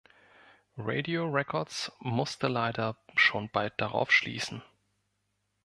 Radio 0.79 1.27
Records 1.29 1.91
musste 1.99 2.47
leider 2.47 2.97
schon 3.15 3.51
bald 3.51 3.79
darauf 3.79 4.09
schließen. 4.11 4.63